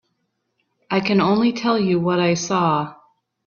I 0.89 0.99
can 0.99 1.21
only 1.21 1.53
tell 1.53 1.77
you 1.79 1.99
what 1.99 2.19
I 2.19 2.33
saw. 2.33 2.95